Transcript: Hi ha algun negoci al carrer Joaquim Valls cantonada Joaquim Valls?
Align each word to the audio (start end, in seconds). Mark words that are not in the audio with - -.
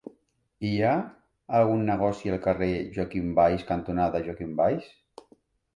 Hi 0.69 0.71
ha 0.87 0.93
algun 1.59 1.83
negoci 1.91 2.33
al 2.37 2.41
carrer 2.49 2.71
Joaquim 2.97 3.29
Valls 3.43 3.69
cantonada 3.73 4.25
Joaquim 4.31 4.59
Valls? 4.65 4.91